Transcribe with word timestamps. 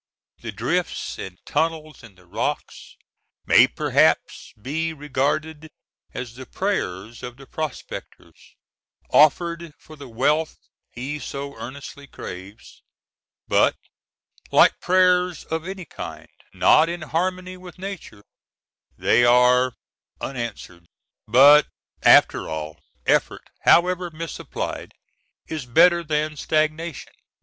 The 0.39 0.51
drifts 0.51 1.19
and 1.19 1.37
tunnels 1.45 2.01
in 2.01 2.15
the 2.15 2.25
rocks 2.25 2.95
may 3.45 3.67
perhaps 3.67 4.51
be 4.59 4.93
regarded 4.93 5.69
as 6.11 6.33
the 6.33 6.47
prayers 6.47 7.21
of 7.21 7.37
the 7.37 7.45
prospector, 7.45 8.33
offered 9.11 9.75
for 9.77 9.95
the 9.95 10.07
wealth 10.07 10.57
he 10.89 11.19
so 11.19 11.55
earnestly 11.55 12.07
craves; 12.07 12.81
but, 13.47 13.75
like 14.49 14.79
prayers 14.79 15.43
of 15.45 15.67
any 15.67 15.85
kind 15.85 16.29
not 16.51 16.89
in 16.89 17.03
harmony 17.03 17.55
with 17.55 17.77
nature, 17.77 18.23
they 18.97 19.23
are 19.23 19.73
unanswered. 20.19 20.87
But, 21.27 21.67
after 22.01 22.49
all, 22.49 22.79
effort, 23.05 23.43
however 23.65 24.09
misapplied, 24.09 24.93
is 25.45 25.67
better 25.67 26.03
than 26.03 26.37
stagnation. 26.37 27.13